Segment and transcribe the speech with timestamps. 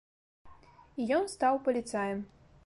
[1.03, 2.27] І ён стаў паліцаем.